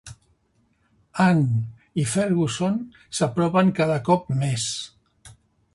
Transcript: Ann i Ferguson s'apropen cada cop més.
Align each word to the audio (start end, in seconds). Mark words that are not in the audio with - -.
Ann 1.25 1.43
i 2.03 2.07
Ferguson 2.15 2.81
s'apropen 3.19 3.71
cada 3.83 4.01
cop 4.11 4.29
més. 4.45 4.67